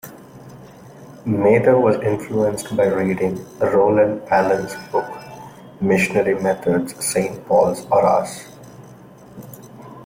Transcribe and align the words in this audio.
Mather 1.27 1.79
was 1.79 2.01
influenced 2.01 2.75
by 2.75 2.87
reading 2.87 3.45
Roland 3.59 4.23
Allen's 4.31 4.73
book, 4.91 5.07
Missionary 5.79 6.41
Methods: 6.41 6.95
Saint 7.05 7.45
Paul's 7.45 7.85
or 7.85 8.01
Ours? 8.01 8.47